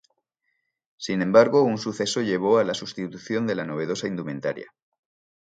[0.97, 4.73] Sin embargo, un suceso llevó a la sustitución de la novedosa indumentaria.